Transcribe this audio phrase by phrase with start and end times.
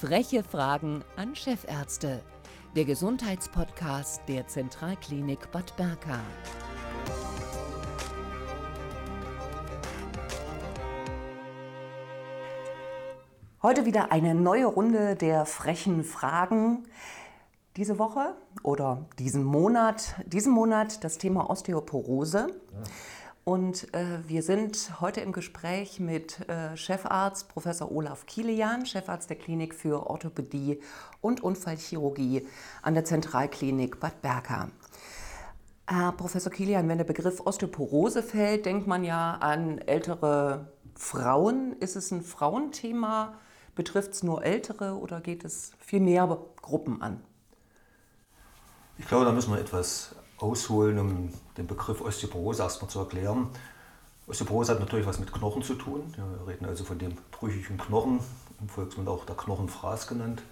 [0.00, 2.22] Freche Fragen an Chefärzte.
[2.74, 6.20] Der Gesundheitspodcast der Zentralklinik Bad Berka.
[13.62, 16.84] Heute wieder eine neue Runde der frechen Fragen.
[17.76, 22.46] Diese Woche oder diesen Monat, diesen Monat das Thema Osteoporose.
[22.48, 22.82] Ja.
[23.50, 29.36] Und äh, wir sind heute im Gespräch mit äh, Chefarzt Professor Olaf Kilian, Chefarzt der
[29.36, 30.80] Klinik für Orthopädie
[31.20, 32.46] und Unfallchirurgie
[32.80, 34.68] an der Zentralklinik Bad Berka.
[35.88, 41.72] Herr Professor Kilian, wenn der Begriff Osteoporose fällt, denkt man ja an ältere Frauen.
[41.80, 43.34] Ist es ein Frauenthema?
[43.74, 47.20] Betrifft es nur ältere oder geht es viel mehr Gruppen an?
[48.96, 53.48] Ich glaube, da müssen wir etwas ausholen, um den Begriff Osteoporose erstmal zu erklären.
[54.26, 56.14] Osteoporose hat natürlich was mit Knochen zu tun.
[56.16, 58.20] Wir reden also von dem brüchigen Knochen,
[58.60, 60.42] im Volksmund auch der Knochenfraß genannt.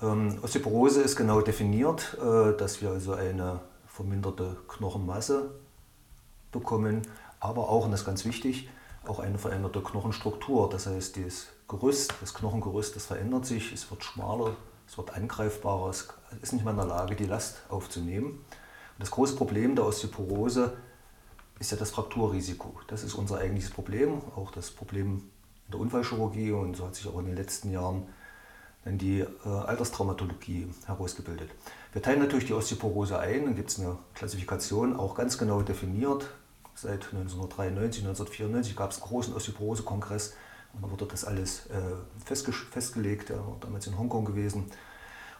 [0.00, 5.50] Ähm, Osteoporose ist genau definiert, äh, dass wir also eine verminderte Knochenmasse
[6.52, 7.02] bekommen,
[7.40, 8.68] aber auch, und das ist ganz wichtig,
[9.06, 10.68] auch eine veränderte Knochenstruktur.
[10.68, 15.90] Das heißt, das Gerüst, das Knochengerüst, das verändert sich, es wird schmaler, es wird angreifbarer,
[15.90, 16.08] es
[16.42, 18.44] ist nicht mehr in der Lage, die Last aufzunehmen.
[18.98, 20.76] Das große Problem der Osteoporose
[21.58, 22.80] ist ja das Frakturrisiko.
[22.86, 25.22] Das ist unser eigentliches Problem, auch das Problem
[25.66, 28.06] in der Unfallchirurgie und so hat sich auch in den letzten Jahren
[28.84, 31.50] dann die äh, Alterstraumatologie herausgebildet.
[31.92, 36.28] Wir teilen natürlich die Osteoporose ein, dann gibt es eine Klassifikation, auch ganz genau definiert.
[36.74, 40.34] Seit 1993, 1994 gab es einen großen Osteoporose-Kongress
[40.74, 41.80] und da wurde das alles äh,
[42.24, 44.64] festge festgelegt, ja, damals in Hongkong gewesen.
[44.64, 44.72] Und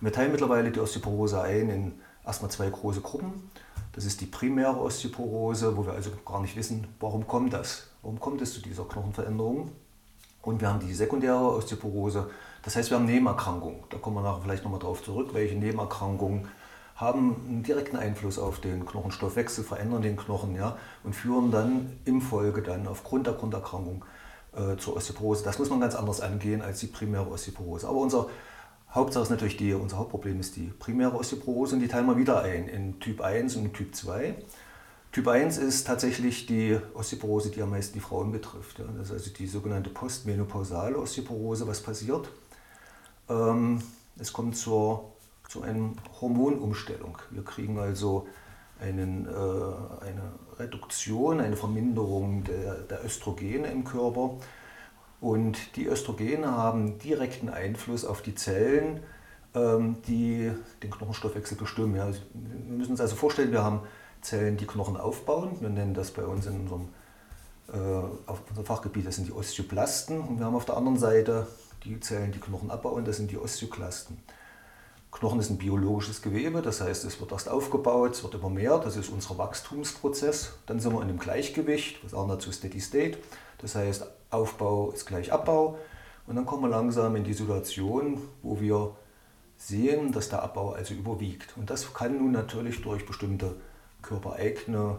[0.00, 3.50] wir teilen mittlerweile die Osteoporose ein in erstmal zwei große Gruppen.
[3.92, 7.88] Das ist die primäre Osteoporose, wo wir also gar nicht wissen, warum kommt das?
[8.02, 9.70] Warum kommt es zu dieser Knochenveränderung?
[10.42, 12.30] Und wir haben die sekundäre Osteoporose,
[12.62, 13.80] das heißt, wir haben Nebenerkrankungen.
[13.90, 16.48] Da kommen wir nachher vielleicht nochmal drauf zurück, welche Nebenerkrankungen
[16.96, 22.20] haben einen direkten Einfluss auf den Knochenstoffwechsel, verändern den Knochen ja, und führen dann im
[22.20, 24.04] Folge dann aufgrund der Grunderkrankung
[24.56, 25.44] äh, zur Osteoporose.
[25.44, 27.86] Das muss man ganz anders angehen als die primäre Osteoporose.
[27.86, 28.26] Aber unser
[28.90, 32.42] Hauptsache ist natürlich die, unser Hauptproblem ist die primäre Osteoporose und die teilen wir wieder
[32.42, 34.34] ein in Typ 1 und Typ 2.
[35.12, 38.78] Typ 1 ist tatsächlich die Osteoporose, die am meisten die Frauen betrifft.
[38.78, 41.66] Das ist also die sogenannte postmenopausale Osteoporose.
[41.66, 42.28] Was passiert?
[43.28, 43.82] Ähm,
[44.18, 45.12] es kommt zur,
[45.48, 47.18] zu einer Hormonumstellung.
[47.30, 48.28] Wir kriegen also
[48.80, 54.38] einen, äh, eine Reduktion, eine Verminderung der, der Östrogene im Körper.
[55.20, 59.00] Und die Östrogene haben direkten Einfluss auf die Zellen,
[59.54, 61.94] ähm, die den Knochenstoffwechsel bestimmen.
[61.94, 62.14] wir
[62.76, 63.80] müssen uns also vorstellen, wir haben
[64.20, 65.56] Zellen, die Knochen aufbauen.
[65.60, 66.88] Wir nennen das bei uns in unserem,
[67.72, 67.76] äh,
[68.26, 70.20] auf unserem Fachgebiet, das sind die Osteoplasten.
[70.20, 71.46] Und wir haben auf der anderen Seite
[71.84, 74.18] die Zellen, die Knochen abbauen, das sind die Osteoklasten.
[75.12, 78.78] Knochen ist ein biologisches Gewebe, das heißt, es wird erst aufgebaut, es wird immer mehr,
[78.78, 80.58] das ist unser Wachstumsprozess.
[80.66, 83.18] Dann sind wir in einem Gleichgewicht, wir sagen dazu Steady State.
[83.58, 85.78] Das heißt, Aufbau ist gleich Abbau.
[86.26, 88.96] Und dann kommen wir langsam in die Situation, wo wir
[89.56, 91.56] sehen, dass der Abbau also überwiegt.
[91.56, 93.56] Und das kann nun natürlich durch bestimmte
[94.02, 94.98] körpereigene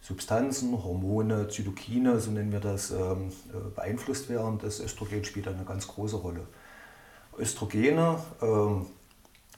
[0.00, 4.58] Substanzen, Hormone, Zytokine, so nennen wir das, ähm, äh, beeinflusst werden.
[4.62, 6.46] Das Östrogen spielt eine ganz große Rolle.
[7.38, 8.86] Östrogene ähm,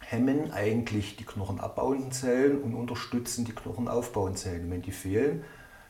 [0.01, 4.71] hemmen eigentlich die knochenabbauenden Zellen und unterstützen die knochenaufbauenden Zellen.
[4.71, 5.45] Wenn die fehlen,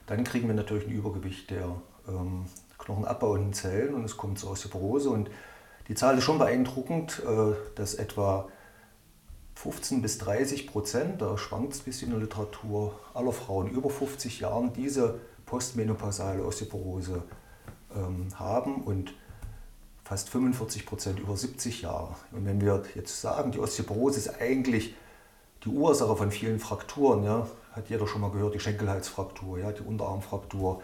[0.06, 1.80] dann kriegen wir natürlich ein Übergewicht der
[2.88, 5.10] ähm, knochenabbauenden Zellen und es kommt zur Osteoporose.
[5.10, 5.30] Und
[5.88, 8.48] die Zahl ist schon beeindruckend, äh, dass etwa
[9.54, 13.90] 15 bis 30 Prozent, da schwankt es ein bisschen in der Literatur, aller Frauen über
[13.90, 17.22] 50 Jahren diese postmenopausale Osteoporose
[17.94, 19.14] ähm, haben und
[20.04, 22.14] fast 45 Prozent über 70 Jahre.
[22.32, 24.94] Und wenn wir jetzt sagen, die Osteoporose ist eigentlich
[25.64, 29.82] die Ursache von vielen Frakturen, ja, hat jeder schon mal gehört, die Schenkelhalsfraktur, ja, die
[29.82, 30.82] Unterarmfraktur,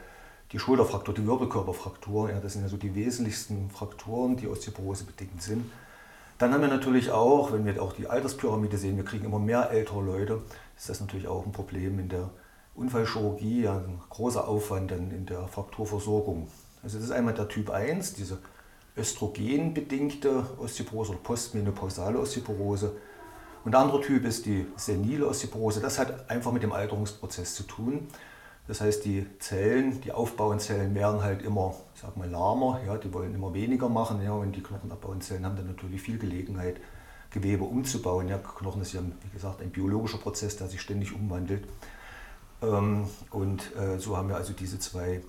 [0.55, 5.43] die Schulterfraktur, die Wirbelkörperfraktur, ja, das sind ja so die wesentlichsten Frakturen, die Osteoporose bedingt
[5.43, 5.69] sind.
[6.39, 9.71] Dann haben wir natürlich auch, wenn wir auch die Alterspyramide sehen, wir kriegen immer mehr
[9.73, 10.43] ältere Leute,
[10.77, 12.31] ist das natürlich auch ein Problem in der
[12.77, 16.47] Unfallchirurgie, ja, ein großer Aufwand dann in der Frakturversorgung.
[16.85, 18.39] Also das ist einmal der Typ 1, diese
[18.97, 22.93] östrogenbedingte Osteoporose oder postmenopausale Osteoporose.
[23.65, 25.81] Und der andere Typ ist die senile Osteoporose.
[25.81, 28.07] Das hat einfach mit dem Alterungsprozess zu tun.
[28.67, 32.97] Das heißt, die Zellen, die aufbauenden Zellen werden halt immer, ich sag mal, lahmer, ja,
[32.97, 34.23] die wollen immer weniger machen.
[34.23, 36.81] Ja, und die knochenabbauenden Zellen haben dann natürlich viel Gelegenheit,
[37.31, 38.29] Gewebe umzubauen.
[38.29, 41.65] Ja, Knochen ist ja, wie gesagt, ein biologischer Prozess, der sich ständig umwandelt.
[42.63, 45.21] Ähm, und äh, so haben wir also diese zwei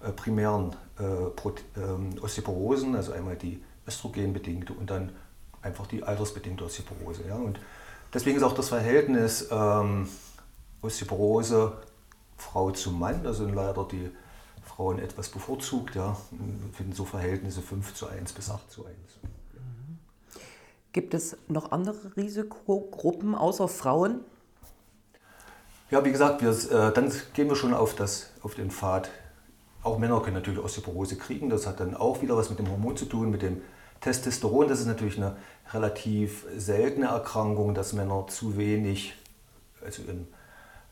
[0.00, 5.12] äh, primären äh, ähm, Osteoporosen, also einmal die östrogenbedingte und dann
[5.60, 7.22] einfach die altersbedingte Osteoporose.
[7.28, 7.34] Ja.
[7.34, 7.58] Und
[8.14, 10.08] deswegen ist auch das Verhältnis ähm,
[10.80, 11.72] Osteoporose
[12.38, 14.10] Frau zu Mann, da sind leider die
[14.64, 15.94] Frauen etwas bevorzugt.
[15.96, 16.16] Ja.
[16.30, 18.94] Wir finden so Verhältnisse 5 zu 1 bis 8 zu 1.
[20.92, 24.20] Gibt es noch andere Risikogruppen außer Frauen?
[25.90, 29.10] Ja, wie gesagt, wir, äh, dann gehen wir schon auf, das, auf den Pfad.
[29.82, 31.50] Auch Männer können natürlich Osteoporose kriegen.
[31.50, 33.62] Das hat dann auch wieder was mit dem Hormon zu tun, mit dem
[34.00, 34.68] Testosteron.
[34.68, 35.36] Das ist natürlich eine
[35.72, 39.14] relativ seltene Erkrankung, dass Männer zu wenig,
[39.84, 40.26] also im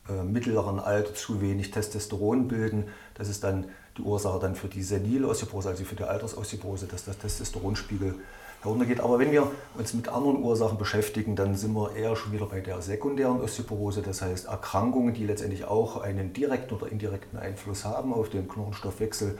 [0.09, 2.85] äh, mittleren Alter zu wenig Testosteron bilden.
[3.13, 3.65] Das ist dann
[3.97, 8.15] die Ursache dann für die senile Osteoporose, also für die Altersosteoporose, dass das Testosteronspiegel
[8.61, 8.99] heruntergeht.
[8.99, 12.59] Aber wenn wir uns mit anderen Ursachen beschäftigen, dann sind wir eher schon wieder bei
[12.59, 18.13] der sekundären Osteoporose, das heißt Erkrankungen, die letztendlich auch einen direkten oder indirekten Einfluss haben
[18.13, 19.37] auf den Knochenstoffwechsel.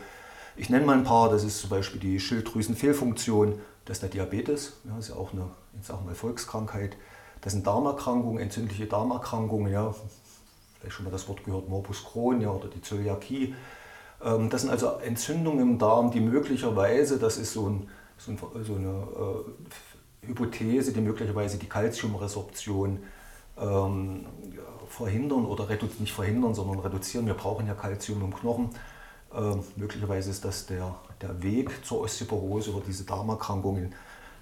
[0.56, 4.74] Ich nenne mal ein paar, das ist zum Beispiel die Schilddrüsenfehlfunktion, das ist der Diabetes,
[4.86, 5.50] ja, das ist ja auch eine
[5.80, 6.98] ich sag mal, Volkskrankheit.
[7.42, 9.94] Das sind Darmerkrankungen, entzündliche Darmerkrankungen, ja,
[10.80, 13.56] vielleicht schon mal das Wort gehört, Morbus Crohn ja, oder die Zöliakie.
[14.24, 18.32] Ähm, das sind also Entzündungen im Darm, die möglicherweise, das ist so ein so,
[18.76, 19.08] eine
[20.24, 23.00] äh, Hypothese, die möglicherweise die Kalziumresorption
[23.60, 24.26] ähm,
[24.88, 25.68] verhindern oder
[26.00, 27.26] nicht verhindern, sondern reduzieren.
[27.26, 28.70] Wir brauchen ja Kalzium im Knochen.
[29.36, 33.94] Ähm, möglicherweise ist das der, der Weg zur Osteoporose oder diese Darmerkrankungen.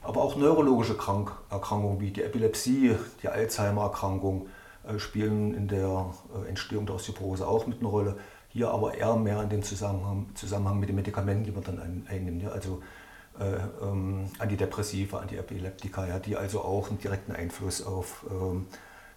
[0.01, 4.47] Aber auch neurologische Krank Erkrankungen wie die Epilepsie, die Alzheimer-Erkrankung
[4.97, 8.17] spielen in der äh, Entstehung der Osteoporose auch mit eine Rolle.
[8.49, 12.07] Hier aber eher mehr in dem Zusammenhang, Zusammenhang mit den Medikamenten, die man dann ein,
[12.09, 12.43] einnimmt.
[12.43, 12.49] Ja.
[12.49, 12.81] Also
[13.39, 18.67] äh, ähm, Antidepressiva, Antiepileptika, ja, die also auch einen direkten Einfluss auf ähm,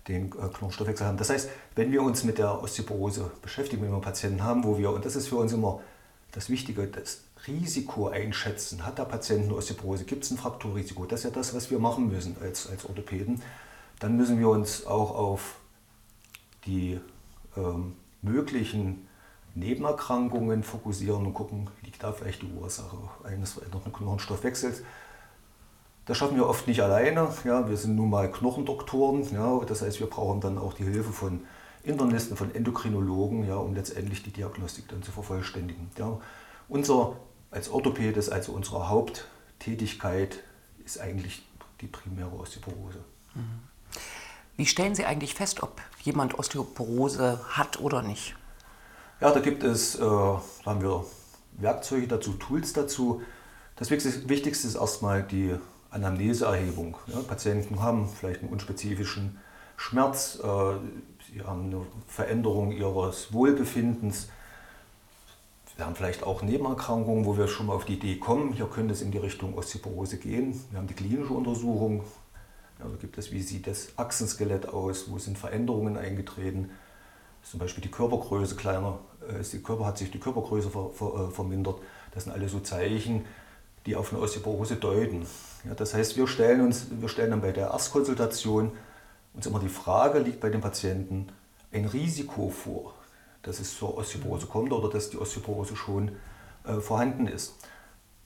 [0.08, 1.18] den äh, Knochenstoffwechsel haben.
[1.18, 4.90] Das heißt, wenn wir uns mit der Osteoporose beschäftigen, wenn wir Patienten haben, wo wir,
[4.90, 5.80] und das ist für uns immer
[6.32, 11.20] das Wichtige, das Risiko einschätzen, hat der Patient eine Osteoporose, gibt es ein Frakturrisiko, das
[11.20, 13.40] ist ja das, was wir machen müssen als, als Orthopäden,
[13.98, 15.56] dann müssen wir uns auch auf
[16.66, 17.00] die
[17.56, 19.08] ähm, möglichen
[19.54, 24.82] Nebenerkrankungen fokussieren und gucken, liegt da vielleicht die Ursache eines veränderten Knochenstoffwechsels.
[26.06, 27.28] Das schaffen wir oft nicht alleine.
[27.44, 29.30] Ja, wir sind nun mal Knochendoktoren.
[29.32, 31.40] Ja, das heißt, wir brauchen dann auch die Hilfe von
[31.82, 35.90] Internisten, von Endokrinologen, ja, um letztendlich die Diagnostik dann zu vervollständigen.
[35.98, 36.18] Ja.
[36.68, 37.16] Unser
[37.50, 40.42] als Orthopädes, also unsere Haupttätigkeit
[40.84, 41.42] ist eigentlich
[41.80, 43.04] die primäre Osteoporose.
[44.58, 48.34] Wie stellen Sie eigentlich fest, ob jemand Osteoporose hat oder nicht?
[49.20, 51.04] Ja, da gibt es, äh, da haben wir
[51.52, 53.22] Werkzeuge dazu, Tools dazu.
[53.76, 55.54] Das Wichtigste ist erstmal die
[55.90, 56.96] Anamneseerhebung.
[57.06, 59.38] Ja, Patienten haben vielleicht einen unspezifischen
[59.76, 60.72] Schmerz, äh,
[61.30, 64.28] sie haben eine Veränderung ihres Wohlbefindens.
[65.76, 68.92] Wir haben vielleicht auch Nebenerkrankungen, wo wir schon mal auf die Idee kommen, hier könnte
[68.92, 70.60] es in die Richtung Osteoporose gehen.
[70.72, 72.02] Wir haben die klinische Untersuchung.
[72.78, 76.70] Da gibt es, wie sieht das Achsenskelett aus, wo sind Veränderungen eingetreten
[77.42, 81.30] zum Beispiel die Körpergröße kleiner, äh, die Körper, hat sich die Körpergröße ver, ver, äh,
[81.30, 81.80] vermindert.
[82.12, 83.24] Das sind alle so Zeichen,
[83.86, 85.26] die auf eine Osteoporose deuten.
[85.64, 88.72] Ja, das heißt, wir stellen, uns, wir stellen dann bei der Erstkonsultation
[89.34, 91.28] uns immer die Frage, liegt bei dem Patienten
[91.72, 92.94] ein Risiko vor,
[93.42, 96.12] dass es zur Osteoporose kommt oder dass die Osteoporose schon
[96.64, 97.54] äh, vorhanden ist.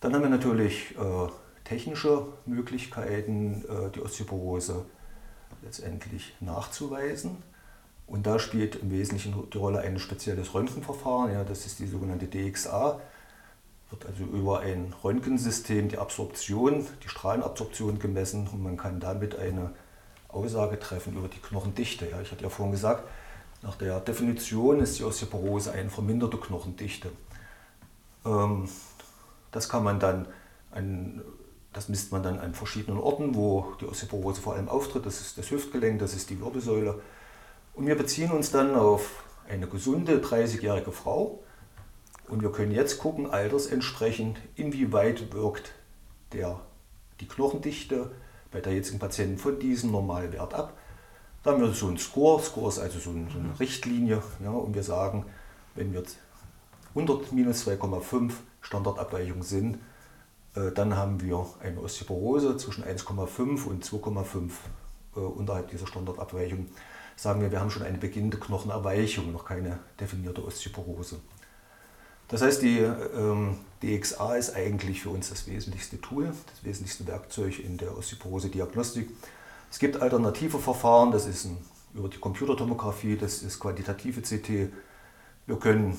[0.00, 1.28] Dann haben wir natürlich äh,
[1.72, 4.84] technische Möglichkeiten, äh, die Osteoporose
[5.62, 7.42] letztendlich nachzuweisen.
[8.06, 12.26] Und da spielt im Wesentlichen die Rolle ein spezielles Röntgenverfahren, ja, das ist die sogenannte
[12.26, 13.00] DXA.
[13.90, 19.70] Wird also über ein Röntgensystem die Absorption, die Strahlenabsorption gemessen und man kann damit eine
[20.28, 22.08] Aussage treffen über die Knochendichte.
[22.10, 23.08] Ja, ich hatte ja vorhin gesagt,
[23.62, 27.10] nach der Definition ist die Osteoporose eine verminderte Knochendichte.
[28.26, 28.68] Ähm,
[29.52, 30.26] das kann man dann
[30.70, 31.22] an,
[31.72, 35.06] das misst man dann an verschiedenen Orten, wo die Osteoporose vor allem auftritt.
[35.06, 37.00] Das ist das Hüftgelenk, das ist die Wirbelsäule
[37.74, 41.42] und wir beziehen uns dann auf eine gesunde 30-jährige Frau.
[42.28, 45.72] Und wir können jetzt gucken, altersentsprechend, inwieweit wirkt
[46.32, 46.60] der,
[47.20, 48.10] die Knochendichte
[48.50, 50.76] bei der jetzigen Patienten von diesem Normalwert ab.
[51.42, 52.42] Da haben wir so einen Score.
[52.42, 54.22] Score ist also so eine, Richtlinie.
[54.42, 55.26] Ja, und wir sagen,
[55.74, 56.04] wenn wir
[56.90, 59.78] 100 minus 2,5 Standardabweichung sind,
[60.54, 64.50] dann haben wir eine Osteoporose zwischen 1,5 und 2,5
[65.16, 66.68] äh, unterhalb dieser Standardabweichung
[67.16, 71.20] sagen wir, wir haben schon eine beginnende Knochenerweichung, noch keine definierte Osteoporose.
[72.28, 77.58] Das heißt, die ähm, DXA ist eigentlich für uns das wesentlichste Tool, das wesentlichste Werkzeug
[77.58, 79.10] in der Osteoporose-Diagnostik.
[79.70, 81.58] Es gibt alternative Verfahren, das ist ein,
[81.94, 84.72] über die Computertomographie, das ist quantitative CT.
[85.46, 85.98] Wir können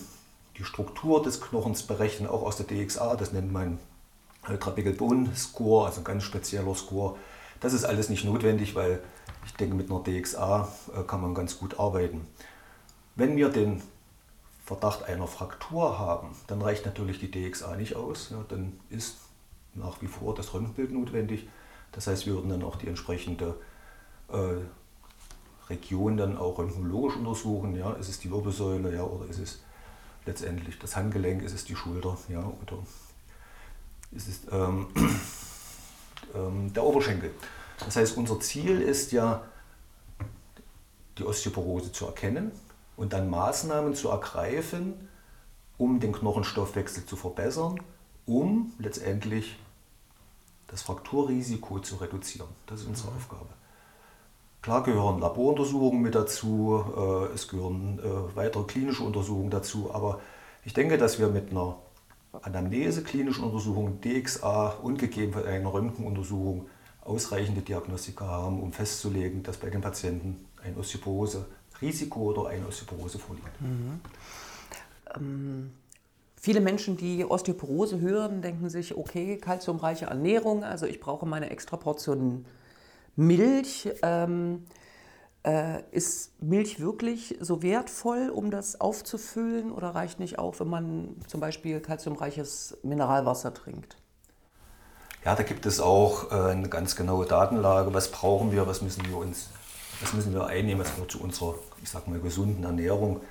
[0.58, 3.78] die Struktur des Knochens berechnen, auch aus der DXA, das nennt man
[4.50, 7.16] Ultra Bone Score, also ein ganz spezieller Score
[7.64, 9.00] das ist alles nicht notwendig, weil
[9.46, 12.28] ich denke, mit einer DXA äh, kann man ganz gut arbeiten.
[13.16, 13.82] Wenn wir den
[14.66, 18.32] Verdacht einer Fraktur haben, dann reicht natürlich die DXA nicht aus.
[18.32, 19.18] Ja, dann ist
[19.76, 21.48] nach wie vor das Röntgenbild notwendig.
[21.94, 23.56] Das heißt, wir würden dann auch die entsprechende
[24.28, 24.58] äh,
[25.70, 27.78] Region dann auch röntgenologisch untersuchen.
[27.78, 29.64] Ja, ist es die Wirbelsäule ja, oder ist es
[30.26, 32.84] letztendlich das Handgelenk, ist es die Schulter ja, oder
[34.16, 34.88] ist es ähm,
[36.36, 37.32] ähm, der Oberschenkel.
[37.80, 39.44] Das heißt, unser Ziel ist ja,
[41.18, 42.52] die Osteoporose zu erkennen
[42.98, 45.10] und dann Maßnahmen zu ergreifen,
[45.78, 47.80] um den Knochenstoffwechsel zu verbessern,
[48.26, 49.58] um letztendlich
[50.68, 52.48] das Frakturrisiko zu reduzieren.
[52.66, 53.18] Das ist unsere mhm.
[53.18, 53.50] Aufgabe.
[54.62, 60.22] Klar gehören Laboruntersuchungen mit dazu, äh, es gehören äh, weitere klinische Untersuchungen dazu, aber
[60.64, 61.76] ich denke, dass wir mit einer
[62.42, 66.68] Anamnese, klinischen Untersuchung, DXA und gegebenenfalls einer Röntgenuntersuchung
[67.02, 73.62] ausreichende Diagnostika haben, um festzulegen, dass bei den Patienten ein Osteoporose-Risiko oder eine Osteoporose vorliegt.
[73.62, 74.00] Mhm.
[75.16, 75.72] Ähm,
[76.36, 81.78] viele Menschen, die Osteoporose hören, denken sich, okay, kalziumreiche Ernährung, also ich brauche meine extra
[81.78, 82.46] Portion
[83.16, 83.90] Milch.
[84.02, 84.64] Ähm,
[85.44, 91.16] äh, ist Milch wirklich so wertvoll, um das aufzufüllen oder reicht nicht auch, wenn man
[91.28, 93.98] zum Beispiel kalziumreiches Mineralwasser trinkt?
[95.26, 97.94] Ja, da gibt es auch äh, eine ganz genaue Datenlage.
[97.94, 99.50] Was brauchen wir, was müssen wir uns,
[100.02, 103.22] was müssen wir einnehmen, was gehört zu unserer, ich sag mal, gesunden Ernährung.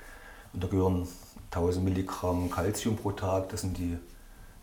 [0.53, 1.07] Und da gehören
[1.51, 3.49] 1000 Milligramm Kalzium pro Tag.
[3.49, 3.97] Das, sind die,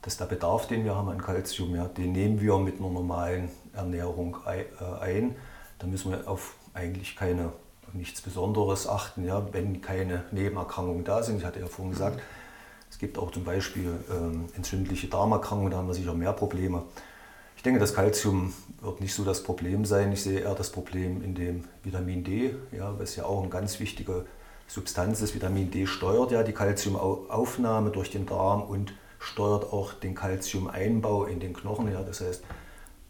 [0.02, 1.74] das ist der Bedarf, den wir haben an Kalzium.
[1.76, 4.64] Ja, den nehmen wir mit einer normalen Ernährung äh,
[5.00, 5.36] ein.
[5.78, 7.52] Da müssen wir auf eigentlich keine,
[7.92, 11.38] nichts Besonderes achten, ja, wenn keine Nebenerkrankungen da sind.
[11.38, 12.20] Ich hatte ja vorhin gesagt,
[12.90, 16.82] es gibt auch zum Beispiel ähm, entzündliche Darmerkrankungen, da haben wir sicher mehr Probleme.
[17.56, 20.12] Ich denke, das Kalzium wird nicht so das Problem sein.
[20.12, 23.80] Ich sehe eher das Problem in dem Vitamin D, ja, was ja auch eine ganz
[23.80, 24.24] wichtige
[24.66, 25.34] Substanz ist.
[25.34, 31.38] Vitamin D steuert ja die Kalziumaufnahme durch den Darm und steuert auch den Kalziumeinbau in
[31.38, 31.92] den Knochen.
[31.92, 32.02] Ja.
[32.02, 32.42] Das heißt,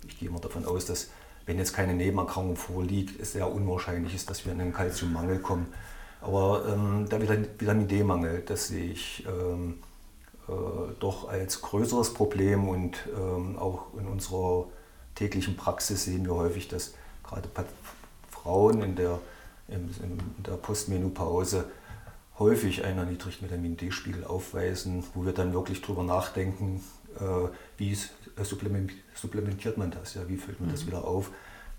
[0.09, 1.11] ich gehe immer davon aus, dass
[1.47, 5.67] wenn jetzt keine Nebenerkrankung vorliegt, es sehr unwahrscheinlich ist, dass wir in einen Kalziummangel kommen.
[6.21, 9.79] Aber ähm, der Vitamin D-Mangel, das sehe ich ähm,
[10.49, 10.53] äh,
[11.01, 14.67] doch als größeres Problem und ähm, auch in unserer
[15.15, 16.95] täglichen Praxis sehen wir häufig, dass
[17.25, 17.49] gerade
[18.31, 19.19] Frauen in der,
[19.69, 19.91] in
[20.45, 21.67] der Postmenopause
[22.39, 26.83] häufig einen erniedrigten Vitamin D-Spiegel aufweisen, wo wir dann wirklich darüber nachdenken,
[27.19, 27.97] äh, wie
[28.45, 30.73] supplementiert man das, ja, wie füllt man mhm.
[30.73, 31.31] das wieder auf.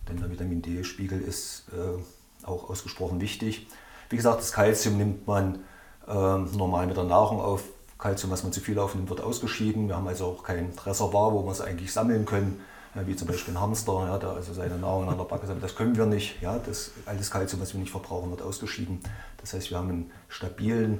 [0.07, 3.67] Denn der Vitamin D-Spiegel ist äh, auch ausgesprochen wichtig.
[4.09, 5.59] Wie gesagt, das Kalzium nimmt man
[6.07, 7.63] äh, normal mit der Nahrung auf.
[7.97, 9.87] Kalzium, was man zu viel aufnimmt, wird ausgeschieden.
[9.87, 12.59] Wir haben also auch kein Reservoir, wo wir es eigentlich sammeln können,
[12.95, 15.63] ja, wie zum Beispiel ein Hamster, ja, der also seine Nahrung an der Backe sammelt.
[15.63, 16.41] Das können wir nicht.
[16.41, 18.99] Ja, das, alles Kalzium, was wir nicht verbrauchen, wird ausgeschieden.
[19.37, 20.99] Das heißt, wir haben einen stabilen,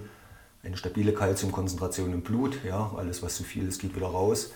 [0.63, 2.63] eine stabile Kalziumkonzentration im Blut.
[2.63, 4.51] Ja, alles, was zu viel ist, geht wieder raus.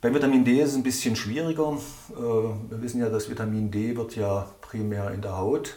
[0.00, 1.72] Beim Vitamin D ist es ein bisschen schwieriger.
[2.10, 5.76] Äh, wir wissen ja, dass Vitamin D wird ja primär in der Haut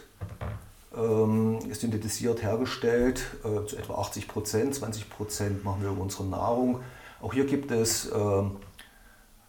[0.96, 6.82] ähm, synthetisiert, hergestellt, äh, zu etwa 80 Prozent, 20 Prozent machen wir über unsere Nahrung.
[7.22, 8.58] Auch hier gibt es ähm,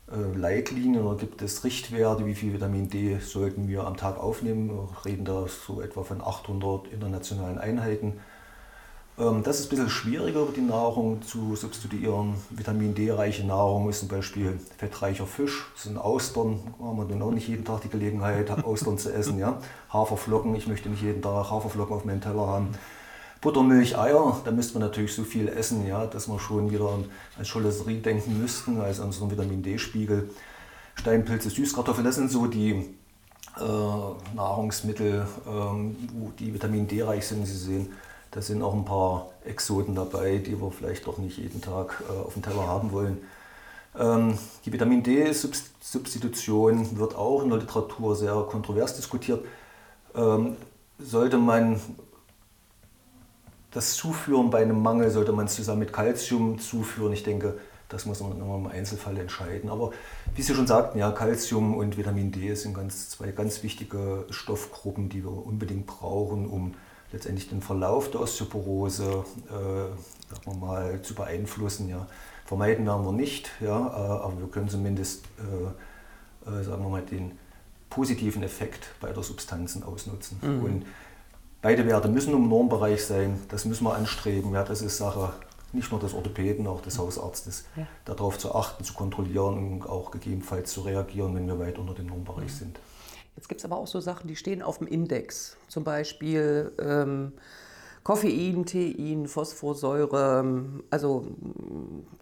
[0.08, 4.70] äh, Leitlinien oder gibt es Richtwerte, wie viel Vitamin D sollten wir am Tag aufnehmen.
[4.70, 8.20] Wir reden da so etwa von 800 internationalen Einheiten.
[9.20, 12.34] Ähm, das ist ein bisschen schwieriger, die Nahrung zu substituieren.
[12.48, 16.60] Vitamin D-reiche Nahrung ist zum Beispiel fettreicher Fisch, das sind Austern.
[16.80, 19.38] Haben wir dann auch nicht jeden Tag die Gelegenheit, Austern zu essen.
[19.38, 19.60] Ja?
[19.92, 22.68] Haferflocken, ich möchte nicht jeden Tag Haferflocken auf meinem Teller haben.
[23.42, 27.06] Buttermilch, Eier, da müsste man natürlich so viel essen, ja, dass wir schon wieder an
[27.42, 30.30] Cholesterie denken müssten, also an unseren Vitamin D-Spiegel.
[30.94, 32.72] Steinpilze, Süßkartoffeln, das sind so die
[33.56, 35.96] äh, Nahrungsmittel, ähm,
[36.38, 37.46] die Vitamin D reich sind.
[37.46, 37.88] Sie sehen,
[38.30, 42.12] da sind auch ein paar Exoten dabei, die wir vielleicht doch nicht jeden Tag äh,
[42.20, 43.18] auf dem Teller haben wollen.
[43.98, 49.44] Ähm, die Vitamin D-Substitution wird auch in der Literatur sehr kontrovers diskutiert.
[50.14, 50.56] Ähm,
[50.98, 51.80] sollte man
[53.72, 57.12] das zuführen bei einem Mangel, sollte man es zusammen mit Kalzium zuführen?
[57.12, 57.58] Ich denke,
[57.88, 59.70] das muss man immer im Einzelfall entscheiden.
[59.70, 59.90] Aber
[60.34, 65.08] wie Sie schon sagten, ja, Calcium und Vitamin D sind ganz, zwei ganz wichtige Stoffgruppen,
[65.08, 66.74] die wir unbedingt brauchen, um
[67.12, 71.88] letztendlich den Verlauf der Osteoporose äh, sagen wir mal, zu beeinflussen.
[71.88, 72.06] Ja.
[72.44, 77.02] Vermeiden werden wir nicht, ja, äh, aber wir können zumindest äh, äh, sagen wir mal,
[77.02, 77.38] den
[77.88, 80.38] positiven Effekt beider Substanzen ausnutzen.
[80.40, 80.64] Mhm.
[80.64, 80.86] Und
[81.60, 84.52] beide Werte müssen im Normbereich sein, das müssen wir anstreben.
[84.54, 85.32] Ja, das ist Sache
[85.72, 87.86] nicht nur des Orthopäden, auch des Hausarztes, ja.
[88.04, 92.06] darauf zu achten, zu kontrollieren und auch gegebenenfalls zu reagieren, wenn wir weit unter dem
[92.06, 92.58] Normbereich mhm.
[92.58, 92.78] sind.
[93.40, 95.56] Jetzt gibt es aber auch so Sachen, die stehen auf dem Index.
[95.66, 97.32] Zum Beispiel ähm,
[98.02, 100.44] Koffein, Tein, Phosphorsäure,
[100.90, 101.26] also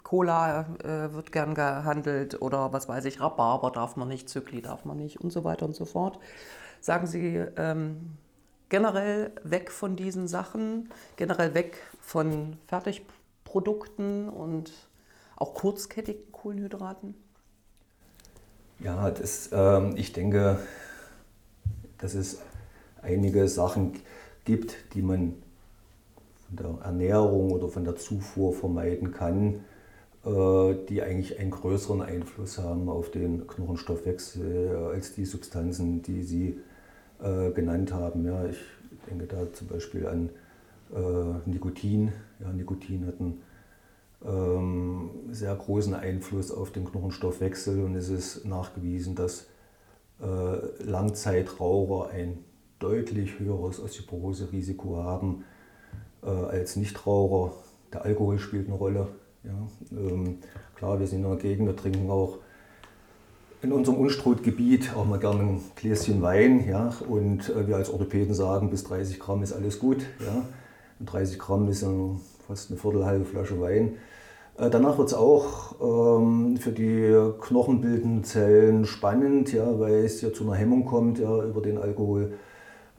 [0.03, 4.85] Cola äh, wird gern gehandelt oder was weiß ich, Rhabarber darf man nicht, Zykli darf
[4.85, 6.19] man nicht und so weiter und so fort.
[6.79, 8.11] Sagen Sie ähm,
[8.69, 14.71] generell weg von diesen Sachen, generell weg von Fertigprodukten und
[15.35, 17.13] auch kurzkettigen Kohlenhydraten?
[18.79, 20.59] Ja, das, ähm, ich denke,
[21.99, 22.39] dass es
[23.01, 23.93] einige Sachen
[24.45, 25.35] gibt, die man
[26.47, 29.65] von der Ernährung oder von der Zufuhr vermeiden kann,
[30.25, 36.23] äh, die eigentlich einen größeren Einfluss haben auf den Knochenstoffwechsel äh, als die Substanzen, die
[36.23, 36.59] Sie
[37.21, 38.25] äh, genannt haben.
[38.25, 38.59] Ja, ich
[39.09, 40.29] denke da zum Beispiel an
[41.45, 42.11] Nikotin.
[42.39, 43.43] Ja, Nikotin hat einen
[44.25, 49.45] ähm, sehr großen Einfluss auf den Knochenstoffwechsel und es ist nachgewiesen, dass
[50.79, 52.39] Langzeitraucher ein
[52.79, 55.43] deutlich höheres Osteoporose-Risiko haben
[56.23, 57.53] äh, als Nichtraucher.
[57.93, 59.07] Der Alkohol spielt eine Rolle.
[59.43, 59.97] Ja.
[59.97, 60.39] Ähm,
[60.75, 62.39] klar, wir sind in einer Gegend, wir trinken auch
[63.61, 66.67] in unserem Unstrutgebiet auch mal gerne ein Gläschen Wein.
[66.67, 66.93] Ja.
[67.07, 70.05] Und äh, wir als Orthopäden sagen, bis 30 Gramm ist alles gut.
[70.19, 70.45] Ja.
[70.99, 71.85] Und 30 Gramm ist
[72.47, 73.97] fast eine Viertelhalbe Flasche Wein.
[74.59, 80.33] Äh, danach wird es auch ähm, für die knochenbildenden Zellen spannend, ja, weil es ja
[80.33, 82.33] zu einer Hemmung kommt ja, über den Alkohol.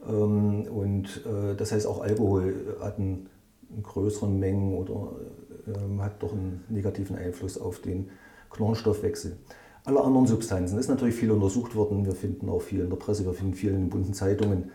[0.07, 3.27] Ähm, und äh, das heißt, auch Alkohol hat einen,
[3.75, 5.11] in größeren Mengen oder
[5.67, 8.09] ähm, hat doch einen negativen Einfluss auf den
[8.49, 9.37] Knochenstoffwechsel.
[9.85, 12.05] Alle anderen Substanzen ist natürlich viel untersucht worden.
[12.05, 14.71] Wir finden auch viel in der Presse, wir finden viel in den bunten Zeitungen,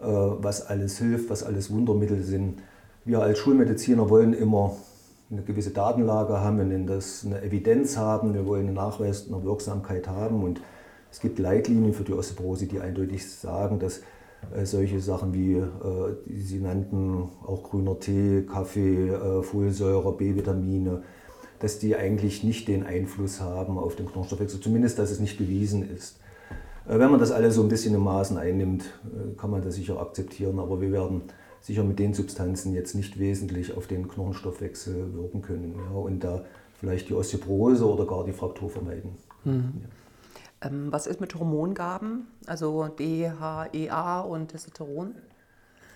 [0.00, 2.62] äh, was alles hilft, was alles Wundermittel sind.
[3.04, 4.76] Wir als Schulmediziner wollen immer
[5.30, 9.44] eine gewisse Datenlage haben, wir nennen das eine Evidenz haben, wir wollen einen Nachweis einer
[9.44, 10.60] Wirksamkeit haben und
[11.10, 14.00] es gibt Leitlinien für die Osteoporose, die eindeutig sagen, dass
[14.54, 15.66] äh, solche Sachen wie, äh,
[16.26, 21.02] die Sie nannten, auch grüner Tee, Kaffee, äh, Folsäure, B-Vitamine,
[21.58, 25.88] dass die eigentlich nicht den Einfluss haben auf den Knochenstoffwechsel, zumindest dass es nicht bewiesen
[25.88, 26.18] ist.
[26.86, 28.84] Wenn man das alles so ein bisschen in Maßen einnimmt,
[29.36, 31.22] kann man das sicher akzeptieren, aber wir werden
[31.60, 36.44] sicher mit den Substanzen jetzt nicht wesentlich auf den Knochenstoffwechsel wirken können ja, und da
[36.78, 39.16] vielleicht die Osteoporose oder gar die Fraktur vermeiden.
[39.44, 39.82] Mhm.
[39.82, 40.68] Ja.
[40.68, 45.14] Ähm, was ist mit Hormongaben, also DHEA und Testosteron?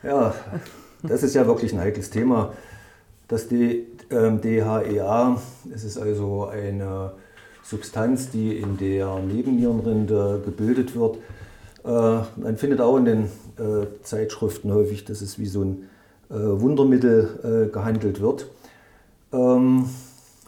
[0.03, 0.35] Ja,
[1.03, 2.53] das ist ja wirklich ein heikles Thema.
[3.29, 5.41] Das ähm, DHEA,
[5.73, 7.13] es ist also eine
[7.63, 11.19] Substanz, die in der Nebennierenrinde gebildet wird.
[11.85, 13.25] Äh, man findet auch in den
[13.59, 15.89] äh, Zeitschriften häufig, dass es wie so ein
[16.31, 18.47] äh, Wundermittel gehandelt wird.
[19.33, 19.87] Ähm,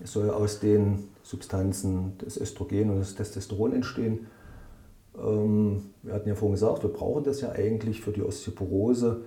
[0.02, 4.26] es soll aus den Substanzen des Östrogen und des Testosteron entstehen.
[5.18, 9.24] Ähm, wir hatten ja vorhin gesagt, wir brauchen das ja eigentlich für die Osteoporose.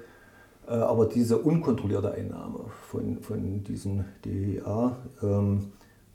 [0.68, 5.72] Äh, aber diese unkontrollierte Einnahme von, von diesem DHA, ähm,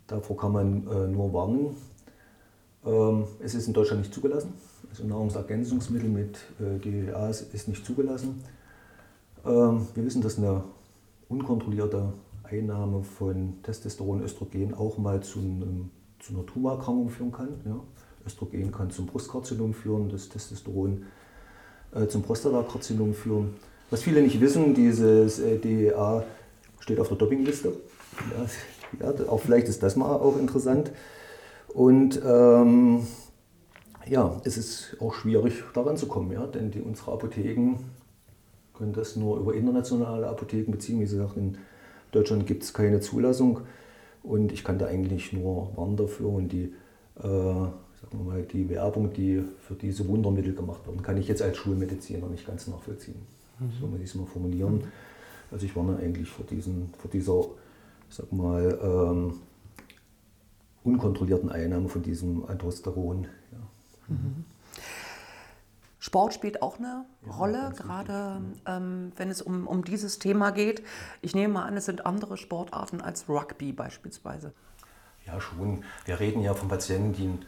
[0.07, 1.76] davor kann man äh, nur warnen.
[2.87, 4.54] Ähm, es ist in Deutschland nicht zugelassen.
[4.94, 8.40] Also Nahrungsergänzungsmittel mit äh, DHA ist nicht zugelassen.
[9.42, 10.62] wir wissen, dass eine
[11.28, 12.12] unkontrollierte
[12.44, 17.48] Einnahme von Testosteron, Östrogen auch mal zu, einem, zu einer Tumorerkrankung führen kann.
[17.64, 17.80] Ja.
[18.24, 21.07] Östrogen kann zum Brustkarzinom führen, das Testosteron
[21.92, 23.57] äh, zum Prostatakarzinom führen.
[23.90, 26.22] Was viele nicht wissen, dieses äh, DEA
[26.78, 27.72] steht auf der Dopingliste.
[29.00, 30.92] Ja, ja, auch vielleicht ist das mal auch interessant.
[31.68, 33.09] Und ähm,
[34.09, 37.77] ja, es ist auch schwierig daran zu kommen, ja, denn die, unsere Apotheken
[38.75, 41.59] können das nur über internationale Apotheken beziehen, wie gesagt, in
[42.12, 43.61] Deutschland gibt es keine Zulassung
[44.23, 46.73] und ich kann da eigentlich nur warnen dafür und die,
[47.19, 47.73] äh, sagen
[48.12, 52.27] wir mal, die Werbung, die für diese Wundermittel gemacht wird, kann ich jetzt als Schulmediziner
[52.27, 53.27] nicht ganz nachvollziehen.
[53.59, 53.71] Mhm.
[53.81, 54.85] So muss ich es mal formulieren.
[55.51, 57.45] Also ich warne eigentlich vor, diesen, vor dieser,
[58.09, 59.35] sag mal, ähm,
[60.83, 63.27] unkontrollierten Einnahme von diesem Androsteron.
[63.53, 63.59] Ja.
[64.09, 64.45] Mhm.
[66.05, 70.83] Sport spielt auch eine ja, Rolle, gerade ähm, wenn es um, um dieses Thema geht.
[71.23, 74.53] Ich nehme mal an, es sind andere Sportarten als Rugby beispielsweise.
[75.27, 75.83] Ja, schon.
[76.05, 77.47] Wir reden ja von Patienten, die ein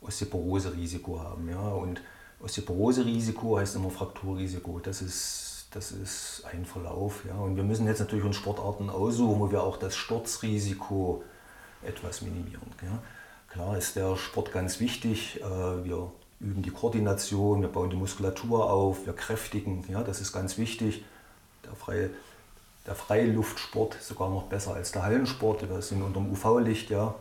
[0.00, 1.50] Osteoporose-Risiko haben.
[1.50, 1.68] Ja?
[1.68, 2.00] Und
[2.40, 4.80] Osteoporose-Risiko heißt immer Frakturrisiko.
[4.80, 7.26] Das ist, das ist ein Verlauf.
[7.26, 7.34] Ja?
[7.34, 11.24] Und wir müssen jetzt natürlich uns Sportarten aussuchen, wo wir auch das Sturzrisiko
[11.82, 12.72] etwas minimieren.
[12.82, 13.02] Ja?
[13.52, 15.38] Klar ist der Sport ganz wichtig.
[15.42, 16.10] Äh, wir
[16.40, 21.04] üben die Koordination, wir bauen die Muskulatur auf, wir kräftigen, ja, das ist ganz wichtig.
[21.62, 22.08] Der freie,
[22.86, 25.68] der Freiluftsport sogar noch besser als der Hallensport.
[25.68, 27.14] Wir sind unter dem UV-Licht, ja.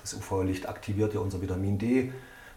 [0.00, 2.12] Das UV-Licht aktiviert ja unser Vitamin D,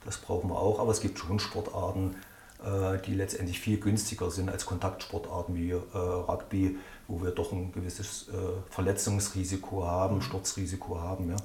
[0.05, 0.79] das brauchen wir auch.
[0.79, 2.15] Aber es gibt schon Sportarten,
[2.63, 6.77] äh, die letztendlich viel günstiger sind als Kontaktsportarten wie äh, Rugby,
[7.09, 8.29] wo wir doch ein gewisses
[8.69, 11.29] Verletzungsrisiko haben, Sturzrisiko haben.
[11.29, 11.37] Ja.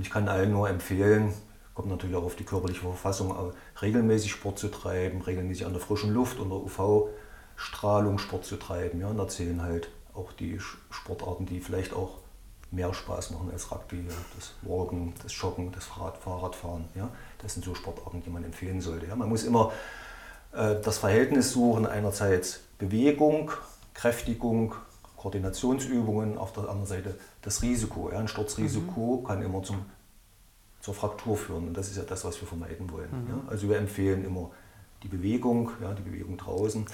[0.00, 1.34] Und ich kann allen nur empfehlen,
[1.74, 6.14] kommt natürlich auch auf die körperliche Verfassung, regelmäßig Sport zu treiben, regelmäßig an der frischen
[6.14, 8.98] Luft unter UV-Strahlung Sport zu treiben.
[9.02, 9.08] Ja.
[9.08, 10.58] Und da zählen halt auch die
[10.88, 12.16] Sportarten, die vielleicht auch
[12.70, 14.02] mehr Spaß machen als Rugby.
[14.36, 16.88] Das Walken, das Joggen, das Fahrrad, Fahrradfahren.
[16.94, 17.10] Ja.
[17.42, 19.04] Das sind so Sportarten, die man empfehlen sollte.
[19.04, 19.16] Ja.
[19.16, 19.70] Man muss immer
[20.54, 23.50] äh, das Verhältnis suchen, einerseits Bewegung,
[23.92, 24.76] Kräftigung,
[25.20, 28.10] Koordinationsübungen, auf der anderen Seite das Risiko.
[28.10, 28.18] Ja.
[28.18, 29.26] Ein Sturzrisiko mhm.
[29.26, 29.84] kann immer zum,
[30.80, 33.10] zur Fraktur führen und das ist ja das, was wir vermeiden wollen.
[33.10, 33.28] Mhm.
[33.28, 33.50] Ja.
[33.50, 34.50] Also wir empfehlen immer
[35.02, 36.86] die Bewegung, ja, die Bewegung draußen.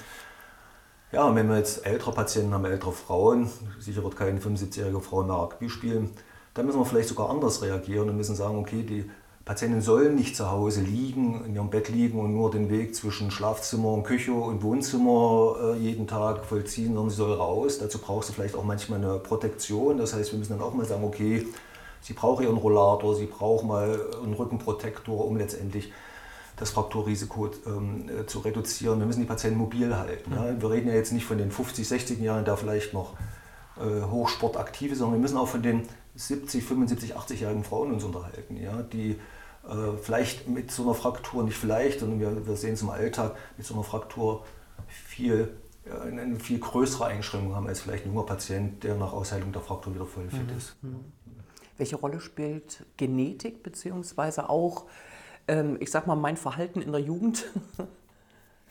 [1.13, 5.23] Ja, und wenn wir jetzt ältere Patienten haben, ältere Frauen, sicher wird keine 75-jährige Frau
[5.23, 6.09] mehr Rugby spielen,
[6.53, 9.09] dann müssen wir vielleicht sogar anders reagieren und müssen sagen, okay, die
[9.47, 13.31] Patienten sollen nicht zu Hause liegen, in ihrem Bett liegen und nur den Weg zwischen
[13.31, 17.79] Schlafzimmer und Küche und Wohnzimmer äh, jeden Tag vollziehen, sondern sie soll raus.
[17.79, 19.99] Dazu braucht sie vielleicht auch manchmal eine Protektion.
[19.99, 21.47] Das heißt, wir müssen dann auch mal sagen, okay,
[22.01, 25.93] sie braucht ihren Rollator, sie braucht mal einen Rückenprotektor, um letztendlich
[26.57, 28.99] das Frakturrisiko ähm, äh, zu reduzieren.
[28.99, 30.29] Wir müssen die Patienten mobil halten.
[30.29, 30.61] Ja.
[30.61, 33.13] Wir reden ja jetzt nicht von den 50, 60 Jahren, da vielleicht noch
[33.77, 35.83] äh, hochsportaktive, sondern wir müssen auch von den
[36.15, 39.15] 70, 75, 80-jährigen Frauen uns unterhalten, ja, die
[40.01, 43.65] vielleicht mit so einer Fraktur, nicht vielleicht, sondern wir, wir sehen es im Alltag, mit
[43.65, 44.45] so einer Fraktur
[44.87, 45.49] viel,
[45.85, 49.61] äh, eine viel größere Einschränkung haben als vielleicht ein junger Patient, der nach Ausheilung der
[49.61, 50.57] Fraktur wieder voll fit mhm.
[50.57, 50.75] ist.
[50.81, 50.99] Mhm.
[51.77, 54.85] Welche Rolle spielt Genetik beziehungsweise auch
[55.47, 57.45] ähm, ich sag mal, mein Verhalten in der Jugend?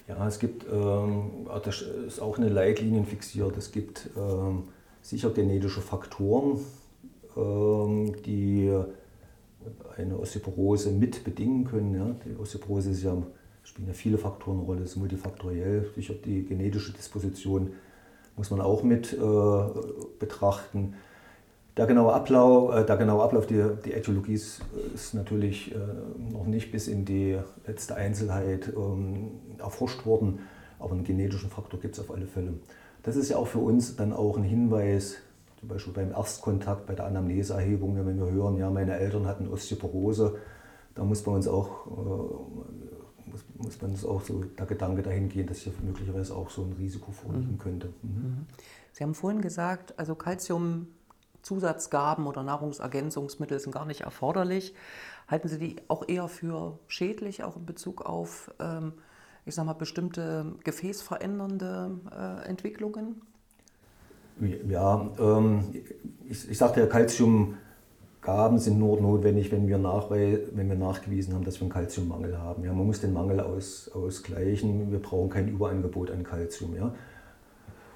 [0.09, 4.69] Ja, es gibt, ähm, das ist auch eine Leitlinie fixiert, es gibt ähm,
[5.03, 6.61] sicher genetische Faktoren,
[7.35, 8.73] die
[9.97, 11.95] eine Osteoporose mit bedingen können.
[11.95, 12.17] Ja.
[12.25, 13.17] Die Osteoporose ist ja,
[13.63, 15.91] spielen ja viele Faktoren eine Rolle, ist multifaktoriell.
[15.95, 17.73] Sicher die genetische Disposition
[18.37, 19.19] muss man auch mit äh,
[20.19, 20.95] betrachten.
[21.77, 24.61] Der genaue Ablauf, äh, der genaue Ablauf die, die Äthiologie ist,
[24.95, 25.79] ist natürlich äh,
[26.33, 30.41] noch nicht bis in die letzte Einzelheit ähm, erforscht worden,
[30.79, 32.55] aber einen genetischen Faktor gibt es auf alle Fälle.
[33.03, 35.17] Das ist ja auch für uns dann auch ein Hinweis,
[35.67, 40.39] zum Beispiel beim Erstkontakt, bei der Anamneseerhebung, wenn wir hören, ja, meine Eltern hatten Osteoporose,
[40.95, 45.29] da muss man uns auch, äh, muss, muss man uns auch so der Gedanke dahin
[45.29, 47.59] gehen, dass hier möglicherweise auch so ein Risiko vorliegen mhm.
[47.59, 47.89] könnte.
[48.03, 48.11] Mhm.
[48.11, 48.47] mhm.
[48.93, 50.87] Sie haben vorhin gesagt, also Calcium
[51.43, 54.75] Zusatzgaben oder Nahrungsergänzungsmittel sind gar nicht erforderlich.
[55.29, 58.95] Halten Sie die auch eher für schädlich, auch in Bezug auf, ähm,
[59.45, 63.21] ich sag mal, bestimmte gefäßverändernde äh, Entwicklungen?
[64.69, 65.65] Ja, ähm,
[66.29, 69.79] ich, ich sagte ja, Calciumgaben sind nur notwendig, wenn wir,
[70.53, 72.65] wenn wir nachgewiesen haben, dass wir einen Calciummangel haben.
[72.65, 74.91] Ja, man muss den Mangel aus, ausgleichen.
[74.93, 76.75] Wir brauchen kein Überangebot an Calcium.
[76.77, 76.93] Ja.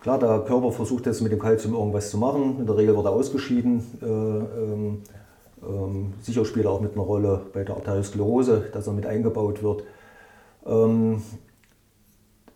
[0.01, 2.59] Klar, der Körper versucht jetzt mit dem Kalzium irgendwas zu machen.
[2.59, 3.83] In der Regel wird er ausgeschieden.
[4.01, 5.03] Äh, ähm,
[5.63, 9.63] ähm, sicher spielt er auch mit einer Rolle bei der Arteriosklerose, dass er mit eingebaut
[9.63, 9.85] wird.
[10.65, 11.23] Ähm,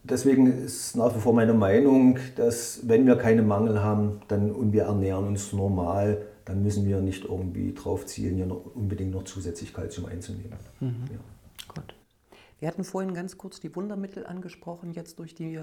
[0.05, 4.73] deswegen ist nach wie vor meine Meinung, dass wenn wir keinen Mangel haben dann, und
[4.73, 9.25] wir ernähren uns normal, dann müssen wir nicht irgendwie drauf zielen, hier noch, unbedingt noch
[9.25, 10.53] zusätzlich Kalzium einzunehmen.
[10.81, 11.05] Mhm.
[11.11, 11.19] Ja.
[11.75, 11.95] Gut.
[12.61, 15.61] Wir hatten vorhin ganz kurz die Wundermittel angesprochen, jetzt durch die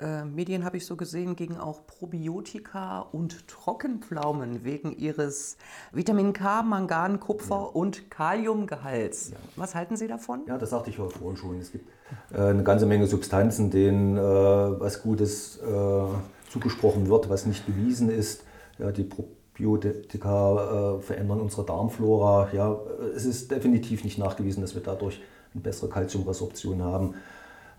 [0.00, 5.56] äh, Medien habe ich so gesehen, gegen auch Probiotika und Trockenpflaumen wegen ihres
[5.92, 7.62] Vitamin K, Mangan, Kupfer ja.
[7.62, 9.30] und Kaliumgehalts.
[9.30, 9.36] Ja.
[9.56, 10.42] Was halten Sie davon?
[10.46, 11.58] Ja, das sagte ich vorhin schon.
[11.58, 11.88] Es gibt
[12.32, 18.10] äh, eine ganze Menge Substanzen, denen äh, was Gutes äh, zugesprochen wird, was nicht bewiesen
[18.10, 18.44] ist.
[18.78, 22.48] Ja, die Probiotika äh, verändern unsere Darmflora.
[22.52, 22.78] Ja,
[23.14, 25.20] es ist definitiv nicht nachgewiesen, dass wir dadurch
[25.52, 27.14] eine bessere Kalziumresorption haben.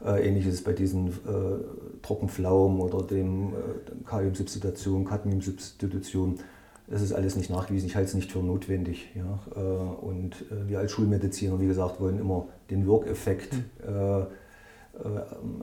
[0.03, 1.11] Äh, ähnliches bei diesen äh,
[2.01, 6.39] Trockenpflaumen oder dem äh, Kaliumsubstitution, Cadmiumsubstitution.
[6.87, 7.85] Das ist alles nicht nachgewiesen.
[7.85, 9.09] Ich halte es nicht für notwendig.
[9.13, 9.39] Ja?
[9.55, 14.27] Äh, und äh, wir als Schulmediziner, wie gesagt, wollen immer den Wirkeffekt mhm.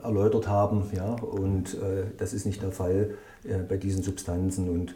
[0.01, 0.89] erläutert haben.
[0.95, 1.15] Ja?
[1.15, 1.77] Und
[2.17, 3.15] das ist nicht der Fall
[3.67, 4.69] bei diesen Substanzen.
[4.69, 4.95] Und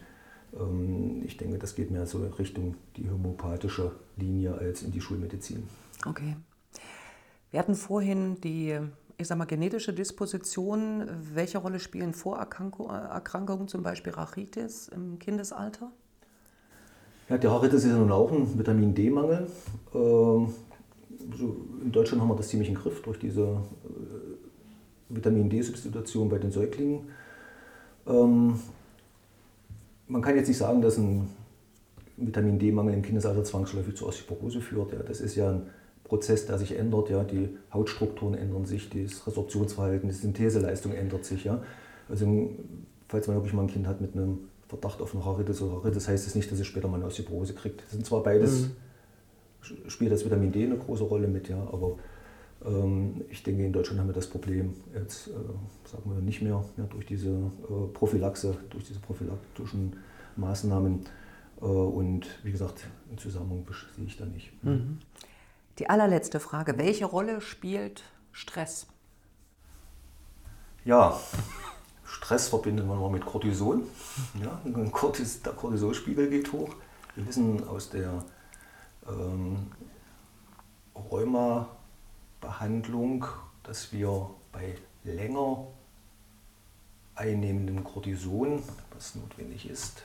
[0.60, 5.64] ähm, ich denke, das geht mehr so Richtung die homöopathische Linie als in die Schulmedizin.
[6.06, 6.36] Okay.
[7.52, 8.80] Wir hatten vorhin die
[9.18, 15.92] ich sag mal, genetische Dispositionen, welche Rolle spielen Vorerkrankungen, zum Beispiel Rachitis im Kindesalter?
[17.30, 19.48] Ja, die Rachitis ist ja nun auch ein Vitamin D-Mangel.
[19.94, 20.54] Ähm,
[21.82, 23.56] in Deutschland haben wir das ziemlich im Griff durch diese äh,
[25.10, 27.08] Vitamin D-Substitution bei den Säuglingen.
[28.08, 28.60] Ähm,
[30.08, 31.30] man kann jetzt nicht sagen, dass ein
[32.18, 34.94] Vitamin D-Mangel im Kindesalter zwangsläufig zur Osteoporose führt.
[35.08, 35.68] Das ist ja ein
[36.04, 37.10] Prozess, der sich ändert.
[37.10, 37.24] Ja.
[37.24, 41.44] Die Hautstrukturen ändern sich, das Resorptionsverhalten, die Syntheseleistung ändert sich.
[41.44, 41.64] Ja.
[42.10, 42.52] Also
[43.08, 46.08] falls man wirklich mal ein Kind hat mit einem Verdacht auf eine Haaritis oder Haaritis,
[46.08, 47.82] heißt es das nicht, dass es später mal eine Osteoporose kriegt.
[47.82, 48.70] Das sind zwar beides,
[49.62, 49.90] mhm.
[49.90, 51.98] spielt das Vitamin D eine große Rolle mit, ja, aber
[52.66, 55.32] ähm, ich denke, in Deutschland haben wir das Problem jetzt, äh,
[55.90, 59.96] sagen wir, nicht mehr ja, durch diese äh, Prophylaxe, durch diese prophylaktischen
[60.36, 61.02] Maßnahmen.
[61.62, 64.52] Äh, und wie gesagt, einen Zusammenhang sehe ich da nicht.
[64.64, 64.98] Mhm.
[65.80, 68.86] Die allerletzte Frage, welche Rolle spielt Stress?
[70.86, 71.20] Ja,
[72.06, 73.82] Stress verbindet man mal mit Cortison.
[74.42, 76.76] Ja, Cortis, der Cortisolspiegel geht hoch.
[77.16, 78.24] Wir wissen aus der
[79.08, 79.72] ähm,
[80.96, 83.26] Rheuma-Behandlung,
[83.64, 85.66] dass wir bei länger
[87.16, 88.62] einnehmendem Cortison,
[88.94, 90.04] was notwendig ist,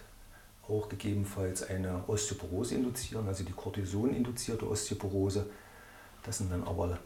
[0.69, 5.47] auch gegebenenfalls eine Osteoporose induzieren, also die Cortison-induzierte Osteoporose.
[6.23, 6.99] Das sind dann aber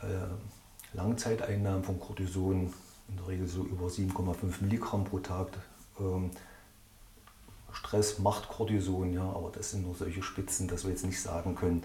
[0.00, 2.72] äh, Langzeiteinnahmen von Cortison,
[3.08, 5.48] in der Regel so über 7,5 Milligramm pro Tag.
[5.98, 6.30] Ähm,
[7.72, 11.54] Stress macht Cortison, ja, aber das sind nur solche Spitzen, dass wir jetzt nicht sagen
[11.54, 11.84] können,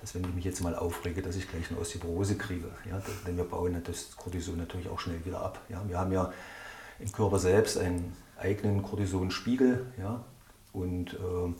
[0.00, 2.68] dass wenn ich mich jetzt mal aufrege, dass ich gleich eine Osteoporose kriege.
[2.90, 5.60] Ja, denn wir bauen das Cortison natürlich auch schnell wieder ab.
[5.68, 5.82] Ja.
[5.86, 6.32] Wir haben ja
[6.98, 9.86] im Körper selbst einen eigenen Cortisonspiegel.
[9.98, 10.24] Ja,
[10.72, 11.54] und äh,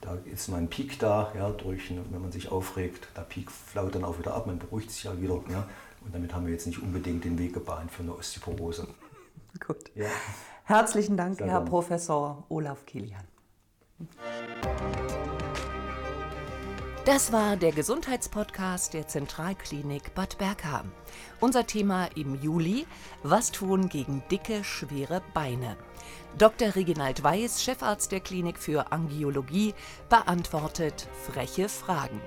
[0.00, 3.94] da ist mal ein Peak da, ja, durch, wenn man sich aufregt, der Peak flaut
[3.94, 5.40] dann auch wieder ab, man beruhigt sich ja wieder.
[5.50, 5.68] Ja,
[6.04, 8.88] und damit haben wir jetzt nicht unbedingt den Weg gebahnt für eine Osteoporose.
[9.64, 9.90] Gut.
[9.94, 10.08] Ja.
[10.64, 11.68] Herzlichen Dank, Sehr Herr gern.
[11.68, 13.24] Professor Olaf Kilian.
[17.04, 20.92] Das war der Gesundheitspodcast der Zentralklinik Bad Bergheim.
[21.40, 22.86] Unser Thema im Juli:
[23.24, 25.76] Was tun gegen dicke, schwere Beine?
[26.38, 26.76] Dr.
[26.76, 29.74] Reginald Weiß, Chefarzt der Klinik für Angiologie,
[30.08, 32.20] beantwortet freche Fragen.